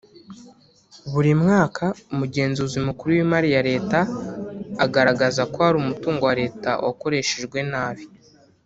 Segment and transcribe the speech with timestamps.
[1.11, 3.99] Buri mwaka Umugenzuzi mukuru w’imari ya leta
[4.85, 8.03] agaragaza ko hari umutungo wa Leta wakoreshejwe nabi